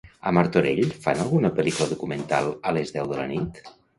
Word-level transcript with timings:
A 0.27 0.31
Martorell 0.35 0.93
fan 1.03 1.19
alguna 1.25 1.51
pel·lícula 1.59 1.91
documental 1.93 2.49
a 2.71 2.75
les 2.79 2.95
deu 2.99 3.13
de 3.15 3.23
la 3.23 3.29
nit? 3.37 3.63